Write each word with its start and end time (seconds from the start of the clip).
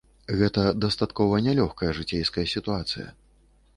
Гэта 0.37 0.61
дастаткова 0.85 1.41
нялёгкая 1.49 1.91
жыцейская 1.99 2.47
сітуацыя. 2.55 3.07